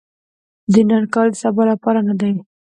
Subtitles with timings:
[0.73, 2.33] د نن کار د سبا لپاره نه دي.